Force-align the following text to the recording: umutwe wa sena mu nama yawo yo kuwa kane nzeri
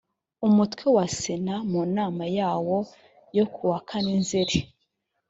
umutwe 0.47 0.85
wa 0.95 1.05
sena 1.17 1.55
mu 1.71 1.81
nama 1.95 2.23
yawo 2.37 2.77
yo 3.37 3.45
kuwa 3.53 3.77
kane 3.87 4.13
nzeri 4.21 4.57